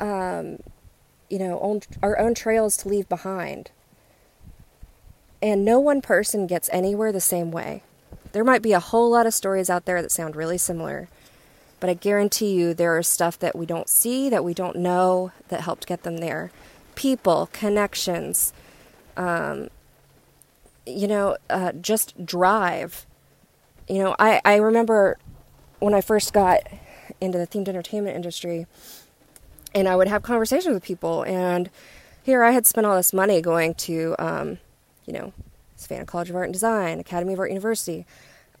um, 0.00 0.58
you 1.30 1.38
know 1.38 1.58
own, 1.60 1.80
our 2.02 2.18
own 2.18 2.34
trails 2.34 2.76
to 2.78 2.88
leave 2.88 3.08
behind 3.08 3.70
and 5.44 5.62
no 5.62 5.78
one 5.78 6.00
person 6.00 6.46
gets 6.46 6.70
anywhere 6.72 7.12
the 7.12 7.20
same 7.20 7.50
way. 7.50 7.82
There 8.32 8.44
might 8.44 8.62
be 8.62 8.72
a 8.72 8.80
whole 8.80 9.10
lot 9.10 9.26
of 9.26 9.34
stories 9.34 9.68
out 9.68 9.84
there 9.84 10.00
that 10.00 10.10
sound 10.10 10.36
really 10.36 10.56
similar, 10.56 11.06
but 11.80 11.90
I 11.90 11.94
guarantee 11.94 12.54
you 12.54 12.72
there 12.72 12.98
is 12.98 13.06
stuff 13.06 13.38
that 13.40 13.54
we 13.54 13.66
don't 13.66 13.90
see, 13.90 14.30
that 14.30 14.42
we 14.42 14.54
don't 14.54 14.76
know, 14.76 15.32
that 15.48 15.60
helped 15.60 15.86
get 15.86 16.02
them 16.02 16.16
there. 16.16 16.50
People, 16.94 17.50
connections, 17.52 18.54
um, 19.18 19.68
you 20.86 21.06
know, 21.06 21.36
uh, 21.50 21.72
just 21.72 22.24
drive. 22.24 23.04
You 23.88 23.98
know, 23.98 24.16
I, 24.18 24.40
I 24.44 24.56
remember 24.56 25.18
when 25.78 25.94
I 25.94 26.00
first 26.00 26.32
got 26.32 26.60
into 27.20 27.38
the 27.38 27.46
themed 27.46 27.68
entertainment 27.68 28.16
industry, 28.16 28.66
and 29.74 29.88
I 29.88 29.96
would 29.96 30.08
have 30.08 30.22
conversations 30.22 30.72
with 30.72 30.82
people, 30.82 31.22
and 31.24 31.70
here 32.22 32.42
I 32.42 32.52
had 32.52 32.66
spent 32.66 32.86
all 32.86 32.96
this 32.96 33.12
money 33.12 33.40
going 33.40 33.74
to 33.74 34.14
um, 34.18 34.58
you 35.06 35.12
know, 35.12 35.32
Savannah 35.76 36.06
College 36.06 36.30
of 36.30 36.36
Art 36.36 36.46
and 36.46 36.52
Design, 36.52 37.00
Academy 37.00 37.34
of 37.34 37.38
Art 37.38 37.50
University. 37.50 38.06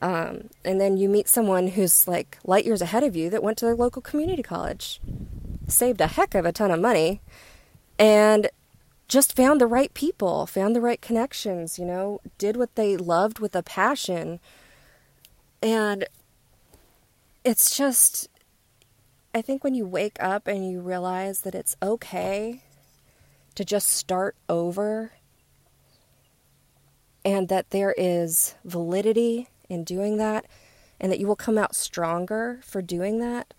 Um, 0.02 0.50
and 0.64 0.80
then 0.80 0.96
you 0.96 1.08
meet 1.08 1.28
someone 1.28 1.68
who's 1.68 2.06
like 2.06 2.38
light 2.44 2.64
years 2.64 2.82
ahead 2.82 3.04
of 3.04 3.16
you 3.16 3.30
that 3.30 3.42
went 3.42 3.58
to 3.58 3.64
their 3.64 3.76
local 3.76 4.02
community 4.02 4.42
college, 4.42 5.00
saved 5.66 6.00
a 6.00 6.08
heck 6.08 6.34
of 6.34 6.44
a 6.44 6.52
ton 6.52 6.70
of 6.70 6.80
money, 6.80 7.20
and 7.98 8.50
just 9.08 9.36
found 9.36 9.60
the 9.60 9.66
right 9.66 9.92
people, 9.94 10.46
found 10.46 10.74
the 10.74 10.80
right 10.80 11.00
connections, 11.00 11.78
you 11.78 11.84
know, 11.84 12.20
did 12.38 12.56
what 12.56 12.74
they 12.74 12.96
loved 12.96 13.38
with 13.38 13.54
a 13.54 13.62
passion. 13.62 14.40
And 15.64 16.04
it's 17.42 17.74
just, 17.74 18.28
I 19.34 19.40
think 19.40 19.64
when 19.64 19.74
you 19.74 19.86
wake 19.86 20.22
up 20.22 20.46
and 20.46 20.70
you 20.70 20.82
realize 20.82 21.40
that 21.40 21.54
it's 21.54 21.74
okay 21.82 22.62
to 23.54 23.64
just 23.64 23.88
start 23.88 24.36
over 24.46 25.12
and 27.24 27.48
that 27.48 27.70
there 27.70 27.94
is 27.96 28.56
validity 28.62 29.48
in 29.70 29.84
doing 29.84 30.18
that 30.18 30.44
and 31.00 31.10
that 31.10 31.18
you 31.18 31.26
will 31.26 31.34
come 31.34 31.56
out 31.56 31.74
stronger 31.74 32.60
for 32.62 32.82
doing 32.82 33.18
that 33.20 33.54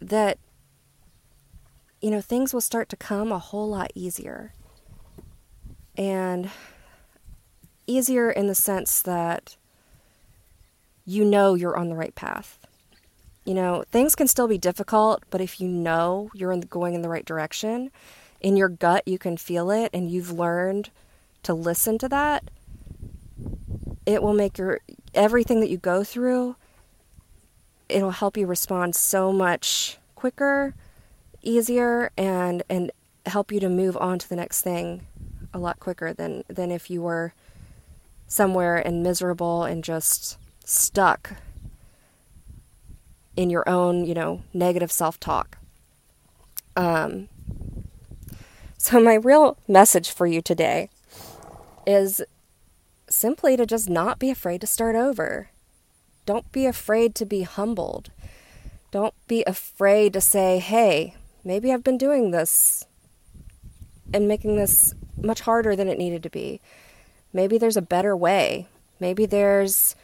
that 0.00 0.38
you 2.02 2.10
know 2.10 2.20
things 2.20 2.52
will 2.52 2.60
start 2.60 2.90
to 2.90 2.96
come 2.96 3.32
a 3.32 3.38
whole 3.38 3.70
lot 3.70 3.90
easier. 3.94 4.52
And 5.96 6.50
easier 7.86 8.30
in 8.30 8.46
the 8.46 8.54
sense 8.54 9.02
that 9.02 9.56
you 11.04 11.24
know 11.24 11.54
you're 11.54 11.76
on 11.76 11.88
the 11.88 11.96
right 11.96 12.14
path. 12.14 12.58
You 13.44 13.54
know 13.54 13.84
things 13.90 14.14
can 14.14 14.26
still 14.26 14.48
be 14.48 14.56
difficult 14.56 15.22
but 15.30 15.40
if 15.40 15.60
you 15.60 15.68
know 15.68 16.30
you're 16.32 16.52
in, 16.52 16.60
going 16.60 16.94
in 16.94 17.02
the 17.02 17.10
right 17.10 17.26
direction 17.26 17.90
in 18.40 18.56
your 18.56 18.70
gut 18.70 19.06
you 19.06 19.18
can 19.18 19.36
feel 19.36 19.70
it 19.70 19.90
and 19.92 20.10
you've 20.10 20.32
learned 20.32 20.88
to 21.42 21.52
listen 21.52 21.98
to 21.98 22.08
that, 22.08 22.50
it 24.06 24.22
will 24.22 24.32
make 24.32 24.56
your 24.56 24.80
everything 25.12 25.60
that 25.60 25.68
you 25.68 25.76
go 25.76 26.02
through 26.02 26.56
it'll 27.88 28.10
help 28.10 28.36
you 28.36 28.46
respond 28.46 28.94
so 28.94 29.32
much 29.32 29.98
quicker, 30.14 30.74
easier 31.42 32.10
and 32.16 32.62
and 32.68 32.90
help 33.26 33.52
you 33.52 33.60
to 33.60 33.68
move 33.68 33.96
on 33.96 34.18
to 34.18 34.28
the 34.28 34.36
next 34.36 34.62
thing 34.62 35.06
a 35.52 35.58
lot 35.58 35.78
quicker 35.80 36.12
than 36.12 36.44
than 36.48 36.70
if 36.70 36.90
you 36.90 37.02
were 37.02 37.32
somewhere 38.34 38.76
and 38.76 39.00
miserable 39.00 39.62
and 39.62 39.84
just 39.84 40.36
stuck 40.64 41.34
in 43.36 43.48
your 43.48 43.68
own, 43.68 44.04
you 44.04 44.12
know, 44.12 44.42
negative 44.52 44.90
self-talk. 44.90 45.56
Um, 46.74 47.28
so, 48.76 49.00
my 49.04 49.14
real 49.14 49.56
message 49.68 50.10
for 50.10 50.26
you 50.26 50.42
today 50.42 50.90
is 51.86 52.22
simply 53.08 53.56
to 53.56 53.66
just 53.66 53.88
not 53.88 54.18
be 54.18 54.30
afraid 54.30 54.60
to 54.62 54.66
start 54.66 54.96
over. 54.96 55.50
Don't 56.26 56.50
be 56.50 56.66
afraid 56.66 57.14
to 57.16 57.26
be 57.26 57.42
humbled. 57.42 58.10
Don't 58.90 59.14
be 59.28 59.44
afraid 59.46 60.12
to 60.12 60.20
say, 60.20 60.58
hey, 60.58 61.14
maybe 61.44 61.72
I've 61.72 61.84
been 61.84 61.98
doing 61.98 62.32
this 62.32 62.84
and 64.12 64.26
making 64.26 64.56
this 64.56 64.94
much 65.20 65.42
harder 65.42 65.76
than 65.76 65.88
it 65.88 65.98
needed 65.98 66.22
to 66.24 66.30
be. 66.30 66.60
Maybe 67.34 67.58
there's 67.58 67.76
a 67.76 67.82
better 67.82 68.16
way. 68.16 68.68
Maybe 69.00 69.26
there's 69.26 69.96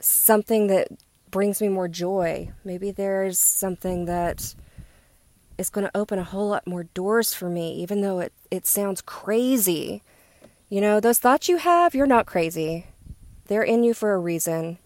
something 0.00 0.66
that 0.66 0.88
brings 1.30 1.62
me 1.62 1.68
more 1.68 1.88
joy. 1.88 2.50
Maybe 2.64 2.90
there's 2.90 3.38
something 3.38 4.06
that 4.06 4.54
is 5.56 5.70
going 5.70 5.86
to 5.86 5.96
open 5.96 6.18
a 6.18 6.24
whole 6.24 6.48
lot 6.48 6.66
more 6.66 6.82
doors 6.82 7.32
for 7.32 7.48
me, 7.48 7.74
even 7.76 8.00
though 8.00 8.18
it, 8.18 8.32
it 8.50 8.66
sounds 8.66 9.00
crazy. 9.00 10.02
You 10.68 10.80
know, 10.80 10.98
those 10.98 11.20
thoughts 11.20 11.48
you 11.48 11.58
have, 11.58 11.94
you're 11.94 12.06
not 12.06 12.26
crazy. 12.26 12.86
They're 13.46 13.62
in 13.62 13.84
you 13.84 13.94
for 13.94 14.12
a 14.12 14.18
reason. 14.18 14.78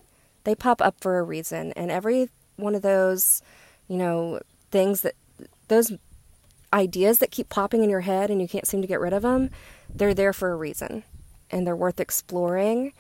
They 0.45 0.55
pop 0.55 0.83
up 0.83 0.97
for 1.01 1.19
a 1.19 1.23
reason. 1.23 1.73
And 1.73 1.91
every 1.91 2.29
one 2.57 2.75
of 2.75 2.83
those, 2.83 3.43
you 3.89 3.97
know, 3.97 4.41
things 4.71 5.01
that 5.01 5.15
those 5.69 5.93
ideas 6.73 7.19
that 7.21 7.31
keep 7.31 7.49
popping 7.49 7.83
in 7.83 7.89
your 7.89 8.01
head 8.01 8.31
and 8.31 8.43
you 8.43 8.49
can't 8.49 8.67
seem 8.67 8.83
to 8.83 8.89
get 8.89 9.01
rid 9.01 9.15
of 9.15 9.23
them, 9.23 9.51
they're 9.93 10.13
there 10.13 10.35
for 10.35 10.53
a 10.53 10.57
reason 10.57 11.03
and 11.51 11.67
they're 11.67 11.77
worth 11.77 12.01
exploring. 12.01 12.93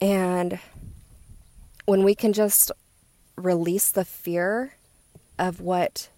And 0.00 0.58
when 1.84 2.04
we 2.04 2.14
can 2.14 2.32
just 2.32 2.70
release 3.36 3.90
the 3.90 4.04
fear 4.04 4.74
of 5.38 5.60
what 5.60 6.08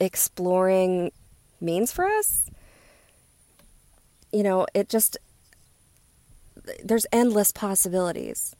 exploring 0.00 1.12
means 1.60 1.92
for 1.92 2.06
us, 2.06 2.50
you 4.32 4.42
know, 4.42 4.66
it 4.74 4.88
just, 4.88 5.16
there's 6.82 7.06
endless 7.12 7.52
possibilities. 7.52 8.56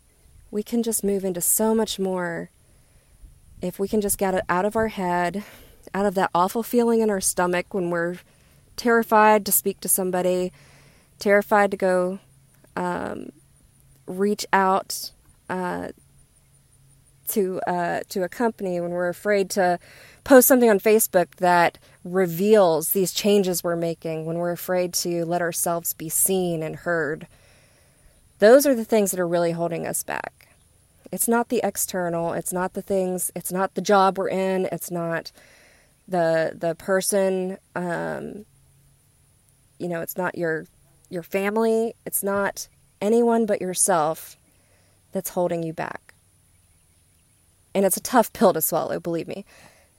We 0.51 0.63
can 0.63 0.83
just 0.83 1.03
move 1.03 1.25
into 1.25 1.41
so 1.41 1.75
much 1.75 1.99
more 1.99 2.51
if 3.63 3.79
we 3.79 3.89
can 3.89 4.01
just 4.01 4.19
get 4.19 4.35
it 4.35 4.45
out 4.49 4.65
of 4.65 4.77
our 4.77 4.89
head, 4.89 5.45
out 5.95 6.05
of 6.05 6.15
that 6.15 6.31
awful 6.35 6.63
feeling 6.63 7.01
in 7.01 7.09
our 7.09 7.21
stomach 7.21 7.73
when 7.73 7.91
we're 7.91 8.17
terrified 8.77 9.47
to 9.47 9.53
speak 9.53 9.81
to 9.81 9.89
somebody, 9.89 10.53
terrified 11.23 11.71
to 11.71 11.77
go 11.77 12.19
um, 12.75 13.31
reach 14.07 14.45
out 14.53 15.13
uh, 15.49 15.89
to 17.29 17.61
uh, 17.67 18.01
to 18.09 18.25
a 18.25 18.29
company, 18.29 18.81
when 18.81 18.91
we're 18.91 19.09
afraid 19.09 19.49
to 19.51 19.79
post 20.25 20.49
something 20.49 20.69
on 20.69 20.81
Facebook 20.81 21.37
that 21.37 21.79
reveals 22.05 22.91
these 22.91 23.13
changes 23.13 23.63
we're 23.63 23.77
making, 23.77 24.27
when 24.27 24.39
we're 24.39 24.51
afraid 24.51 24.93
to 24.93 25.25
let 25.25 25.41
ourselves 25.41 25.95
be 25.95 26.09
seen 26.09 26.63
and 26.63 26.77
heard. 26.77 27.29
Those 28.41 28.67
are 28.67 28.75
the 28.75 28.85
things 28.85 29.13
that 29.13 29.21
are 29.21 29.29
really 29.29 29.53
holding 29.53 29.87
us 29.87 30.03
back. 30.03 30.49
It's 31.13 31.29
not 31.29 31.49
the 31.49 31.61
external, 31.63 32.33
it's 32.33 32.53
not 32.53 32.73
the 32.73 32.83
things, 32.83 33.31
it's 33.37 33.53
not 33.53 33.75
the 33.75 33.81
job 33.81 34.19
we're 34.19 34.29
in, 34.29 34.69
it's 34.73 34.91
not 34.91 35.31
the 36.09 36.53
the 36.59 36.75
person 36.75 37.59
um, 37.77 38.45
you 39.79 39.89
know, 39.89 40.01
it's 40.01 40.17
not 40.17 40.37
your 40.37 40.67
your 41.13 41.23
family, 41.23 41.95
it's 42.07 42.23
not 42.23 42.69
anyone 43.01 43.47
but 43.47 43.61
yourself 43.61 44.37
that's 45.13 45.31
holding 45.31 45.63
you 45.63 45.73
back. 45.73 46.15
And 47.75 47.85
it's 47.85 47.97
a 47.97 48.03
tough 48.03 48.33
pill 48.33 48.53
to 48.53 48.61
swallow, 48.61 49.01
believe 49.01 49.29
me. 49.29 49.45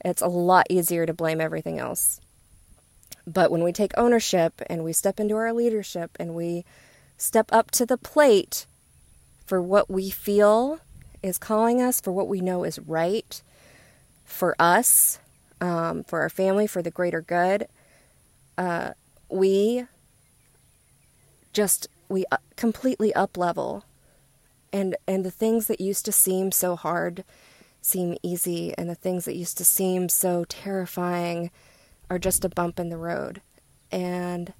It's 0.04 0.22
a 0.22 0.28
lot 0.28 0.66
easier 0.68 1.06
to 1.06 1.14
blame 1.14 1.40
everything 1.40 1.78
else. 1.78 2.20
But 3.26 3.50
when 3.50 3.62
we 3.62 3.72
take 3.72 3.92
ownership 3.96 4.60
and 4.68 4.84
we 4.84 4.92
step 4.92 5.18
into 5.18 5.36
our 5.36 5.52
leadership 5.52 6.10
and 6.20 6.34
we 6.34 6.64
step 7.16 7.48
up 7.52 7.70
to 7.72 7.86
the 7.86 7.96
plate 7.96 8.66
for 9.46 9.62
what 9.62 9.90
we 9.90 10.10
feel 10.10 10.80
is 11.22 11.38
calling 11.38 11.80
us, 11.80 12.00
for 12.00 12.12
what 12.12 12.28
we 12.28 12.40
know 12.40 12.64
is 12.64 12.78
right 12.80 13.40
for 14.24 14.54
us, 14.58 15.18
um, 15.60 16.04
for 16.04 16.20
our 16.20 16.28
family, 16.28 16.66
for 16.66 16.82
the 16.82 16.90
greater 16.90 17.22
good, 17.22 17.66
uh, 18.58 18.90
we 19.28 19.86
just 21.54 21.88
we 22.08 22.26
uh, 22.30 22.36
completely 22.56 23.14
up 23.14 23.38
level 23.38 23.84
and 24.72 24.96
and 25.06 25.24
the 25.24 25.30
things 25.30 25.66
that 25.68 25.80
used 25.80 26.04
to 26.04 26.12
seem 26.12 26.52
so 26.52 26.76
hard 26.76 27.24
seem 27.80 28.16
easy 28.22 28.74
and 28.76 28.90
the 28.90 28.94
things 28.94 29.24
that 29.24 29.36
used 29.36 29.56
to 29.58 29.64
seem 29.64 30.08
so 30.08 30.44
terrifying 30.44 31.50
are 32.10 32.18
just 32.18 32.44
a 32.44 32.48
bump 32.48 32.78
in 32.78 32.88
the 32.88 32.96
road. 32.96 33.40
And 33.90 34.52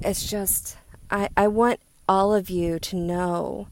it's 0.00 0.28
just 0.28 0.76
i 1.10 1.28
i 1.36 1.46
want 1.46 1.80
all 2.08 2.34
of 2.34 2.48
you 2.50 2.78
to 2.78 2.96
know 2.96 3.68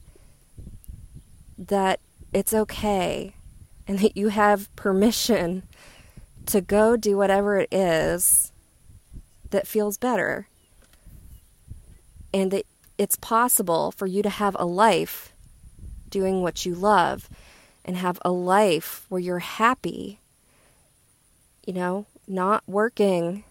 that 1.57 1.99
it's 2.33 2.53
okay 2.53 3.35
and 3.87 3.99
that 3.99 4.15
you 4.15 4.29
have 4.29 4.73
permission 4.75 5.63
to 6.45 6.61
go 6.61 6.95
do 6.95 7.17
whatever 7.17 7.57
it 7.57 7.71
is 7.73 8.51
that 9.49 9.67
feels 9.67 9.97
better 9.97 10.47
and 12.33 12.51
that 12.51 12.65
it's 12.97 13.15
possible 13.15 13.91
for 13.91 14.05
you 14.05 14.21
to 14.21 14.29
have 14.29 14.55
a 14.59 14.65
life 14.65 15.33
doing 16.09 16.41
what 16.41 16.65
you 16.65 16.75
love 16.75 17.29
and 17.83 17.97
have 17.97 18.19
a 18.23 18.31
life 18.31 19.05
where 19.09 19.21
you're 19.21 19.39
happy, 19.39 20.19
you 21.65 21.73
know, 21.73 22.05
not 22.27 22.63
working 22.67 23.43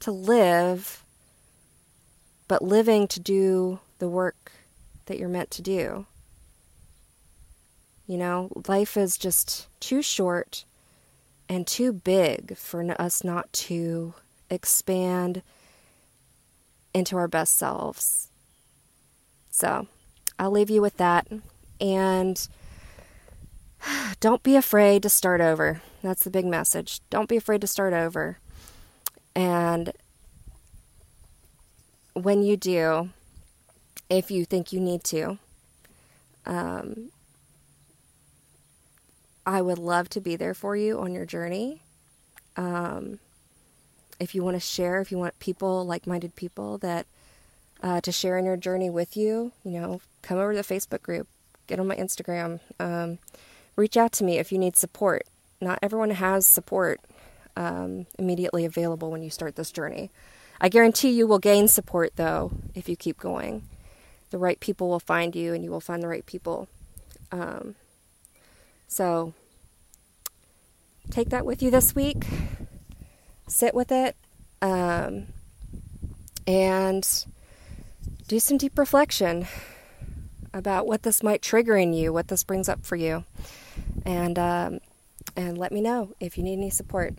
to 0.00 0.12
live, 0.12 1.02
but 2.46 2.62
living 2.62 3.08
to 3.08 3.20
do 3.20 3.80
the 3.98 4.08
work 4.08 4.52
that 5.06 5.18
you're 5.18 5.28
meant 5.28 5.50
to 5.52 5.62
do. 5.62 6.06
You 8.06 8.18
know, 8.18 8.50
life 8.68 8.96
is 8.96 9.16
just 9.16 9.66
too 9.80 10.02
short 10.02 10.64
and 11.48 11.66
too 11.66 11.92
big 11.92 12.56
for 12.56 12.84
us 13.00 13.24
not 13.24 13.50
to 13.52 14.14
expand 14.50 15.42
into 16.94 17.16
our 17.16 17.28
best 17.28 17.56
selves. 17.56 18.28
So 19.50 19.88
I'll 20.38 20.50
leave 20.50 20.70
you 20.70 20.80
with 20.80 20.96
that. 20.96 21.26
And 21.80 22.48
don't 24.20 24.42
be 24.42 24.56
afraid 24.56 25.02
to 25.02 25.08
start 25.08 25.40
over. 25.40 25.82
That's 26.02 26.24
the 26.24 26.30
big 26.30 26.46
message. 26.46 27.00
Don't 27.10 27.28
be 27.28 27.36
afraid 27.36 27.60
to 27.60 27.66
start 27.66 27.92
over. 27.92 28.38
And 29.34 29.92
when 32.14 32.42
you 32.42 32.56
do, 32.56 33.10
if 34.08 34.30
you 34.30 34.44
think 34.44 34.72
you 34.72 34.80
need 34.80 35.02
to, 35.04 35.38
um, 36.46 37.10
I 39.46 39.60
would 39.60 39.78
love 39.78 40.08
to 40.10 40.20
be 40.20 40.36
there 40.36 40.54
for 40.54 40.76
you 40.76 41.00
on 41.00 41.12
your 41.12 41.26
journey. 41.26 41.82
Um, 42.56 43.18
if 44.20 44.34
you 44.34 44.42
want 44.42 44.56
to 44.56 44.60
share, 44.60 45.00
if 45.00 45.10
you 45.10 45.18
want 45.18 45.38
people, 45.38 45.84
like 45.84 46.06
minded 46.06 46.34
people 46.36 46.78
that 46.78 47.06
uh, 47.82 48.00
to 48.00 48.12
share 48.12 48.38
in 48.38 48.44
your 48.44 48.56
journey 48.56 48.90
with 48.90 49.16
you, 49.16 49.52
you 49.64 49.72
know, 49.80 50.00
come 50.22 50.38
over 50.38 50.52
to 50.52 50.62
the 50.62 50.74
Facebook 50.74 51.02
group, 51.02 51.28
get 51.66 51.80
on 51.80 51.86
my 51.86 51.96
Instagram, 51.96 52.60
um, 52.80 53.18
reach 53.76 53.96
out 53.96 54.12
to 54.12 54.24
me 54.24 54.38
if 54.38 54.52
you 54.52 54.58
need 54.58 54.76
support. 54.76 55.24
Not 55.60 55.78
everyone 55.82 56.10
has 56.10 56.46
support 56.46 57.00
um, 57.56 58.06
immediately 58.18 58.64
available 58.64 59.10
when 59.10 59.22
you 59.22 59.30
start 59.30 59.56
this 59.56 59.70
journey. 59.70 60.10
I 60.60 60.68
guarantee 60.68 61.10
you 61.10 61.26
will 61.26 61.38
gain 61.38 61.68
support 61.68 62.16
though 62.16 62.52
if 62.74 62.88
you 62.88 62.96
keep 62.96 63.18
going. 63.18 63.64
The 64.30 64.38
right 64.38 64.58
people 64.58 64.88
will 64.88 65.00
find 65.00 65.36
you, 65.36 65.54
and 65.54 65.62
you 65.62 65.70
will 65.70 65.80
find 65.80 66.02
the 66.02 66.08
right 66.08 66.26
people. 66.26 66.68
Um, 67.30 67.76
so 68.88 69.32
take 71.10 71.28
that 71.30 71.46
with 71.46 71.62
you 71.62 71.70
this 71.70 71.94
week 71.94 72.24
sit 73.46 73.74
with 73.74 73.92
it 73.92 74.16
um, 74.62 75.26
and 76.46 77.26
do 78.26 78.38
some 78.38 78.56
deep 78.56 78.78
reflection 78.78 79.46
about 80.52 80.86
what 80.86 81.02
this 81.02 81.22
might 81.22 81.42
trigger 81.42 81.76
in 81.76 81.92
you, 81.92 82.12
what 82.12 82.28
this 82.28 82.44
brings 82.44 82.68
up 82.68 82.84
for 82.86 82.96
you, 82.96 83.24
and 84.06 84.38
um, 84.38 84.80
and 85.36 85.58
let 85.58 85.72
me 85.72 85.80
know 85.80 86.14
if 86.20 86.38
you 86.38 86.44
need 86.44 86.54
any 86.54 86.70
support. 86.70 87.14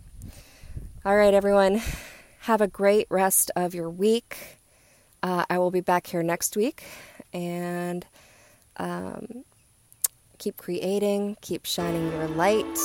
All 1.03 1.15
right, 1.15 1.33
everyone, 1.33 1.81
have 2.39 2.61
a 2.61 2.67
great 2.67 3.07
rest 3.09 3.51
of 3.55 3.75
your 3.75 3.89
week. 3.89 4.57
Uh, 5.21 5.45
I 5.49 5.57
will 5.57 5.71
be 5.71 5.81
back 5.81 6.07
here 6.07 6.23
next 6.23 6.55
week, 6.55 6.83
and 7.33 8.05
um, 8.77 9.43
keep 10.37 10.57
creating, 10.57 11.37
keep 11.41 11.65
shining 11.65 12.11
your 12.11 12.27
light, 12.29 12.77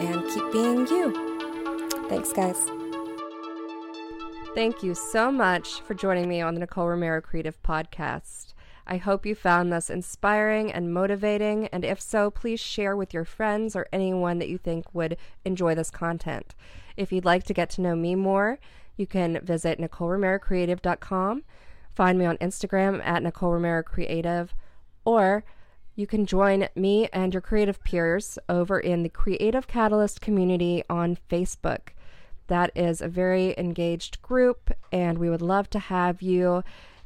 and 0.00 0.24
keep 0.30 0.52
being 0.52 0.86
you. 0.86 1.27
Thanks, 2.08 2.32
guys. 2.32 2.56
Thank 4.54 4.82
you 4.82 4.94
so 4.94 5.30
much 5.30 5.82
for 5.82 5.94
joining 5.94 6.28
me 6.28 6.40
on 6.40 6.54
the 6.54 6.60
Nicole 6.60 6.88
Romero 6.88 7.20
Creative 7.20 7.62
Podcast. 7.62 8.54
I 8.86 8.96
hope 8.96 9.26
you 9.26 9.34
found 9.34 9.70
this 9.70 9.90
inspiring 9.90 10.72
and 10.72 10.92
motivating, 10.94 11.66
and 11.66 11.84
if 11.84 12.00
so, 12.00 12.30
please 12.30 12.58
share 12.58 12.96
with 12.96 13.12
your 13.12 13.26
friends 13.26 13.76
or 13.76 13.86
anyone 13.92 14.38
that 14.38 14.48
you 14.48 14.56
think 14.56 14.86
would 14.94 15.18
enjoy 15.44 15.74
this 15.74 15.90
content. 15.90 16.54
If 16.96 17.12
you'd 17.12 17.26
like 17.26 17.44
to 17.44 17.54
get 17.54 17.68
to 17.70 17.82
know 17.82 17.94
me 17.94 18.14
more, 18.14 18.58
you 18.96 19.06
can 19.06 19.40
visit 19.42 19.78
NicoleRomeroCreative.com, 19.78 21.44
find 21.94 22.18
me 22.18 22.24
on 22.24 22.38
Instagram 22.38 23.00
at 23.04 23.22
Nicole 23.22 23.52
Romero 23.52 23.82
Creative, 23.82 24.54
or 25.04 25.44
you 25.94 26.06
can 26.06 26.24
join 26.24 26.68
me 26.74 27.08
and 27.12 27.34
your 27.34 27.40
creative 27.42 27.84
peers 27.84 28.38
over 28.48 28.80
in 28.80 29.02
the 29.02 29.08
Creative 29.08 29.66
Catalyst 29.66 30.22
community 30.22 30.82
on 30.88 31.18
Facebook. 31.30 31.90
That 32.48 32.70
is 32.74 33.00
a 33.00 33.08
very 33.08 33.54
engaged 33.56 34.20
group, 34.20 34.70
and 34.92 35.16
we 35.18 35.30
would 35.30 35.42
love 35.42 35.70
to 35.70 35.78
have 35.78 36.20
you. 36.20 36.62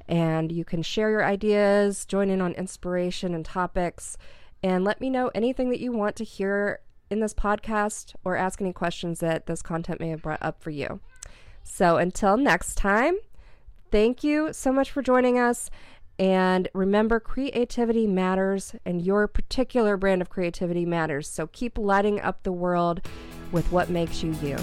And 0.09 0.51
you 0.51 0.65
can 0.65 0.83
share 0.83 1.11
your 1.11 1.25
ideas, 1.25 2.05
join 2.05 2.29
in 2.29 2.41
on 2.41 2.53
inspiration 2.55 3.35
and 3.35 3.45
topics, 3.45 4.19
and 4.63 4.85
let 4.85 5.01
me 5.01 5.11
know 5.11 5.31
anything 5.35 5.71
that 5.71 5.81
you 5.81 5.93
want 5.93 6.17
to 6.17 6.25
hear 6.25 6.81
in 7.09 7.21
this 7.21 7.35
podcast 7.35 8.15
or 8.25 8.37
ask 8.37 8.61
any 8.61 8.73
questions 8.73 9.21
that 9.21 9.47
this 9.47 9.63
content 9.63 10.01
may 10.01 10.09
have 10.09 10.23
brought 10.23 10.43
up 10.43 10.61
for 10.61 10.71
you. 10.71 11.01
So 11.63 11.99
until 11.99 12.37
next 12.37 12.75
time, 12.75 13.17
thank 13.91 14.25
you 14.25 14.53
so 14.53 14.73
much 14.73 14.91
for 14.91 15.03
joining 15.03 15.39
us, 15.39 15.71
And 16.19 16.69
remember, 16.75 17.21
creativity 17.21 18.07
matters, 18.07 18.75
and 18.85 19.03
your 19.03 19.27
particular 19.27 19.97
brand 19.97 20.23
of 20.23 20.29
creativity 20.29 20.85
matters. 20.85 21.29
So 21.29 21.47
keep 21.49 21.79
lighting 21.79 22.21
up 22.21 22.43
the 22.43 22.53
world 22.53 23.01
with 23.51 23.71
what 23.73 23.91
makes 23.91 24.23
you 24.23 24.33
you. 24.43 24.57